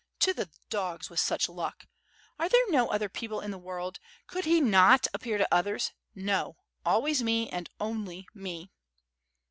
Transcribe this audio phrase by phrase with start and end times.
[0.21, 1.85] To the dogs with such luck!
[2.39, 3.99] Are there no other people in the world?
[4.25, 5.91] Could he not appear to others?
[6.15, 8.71] No, always me, and only me."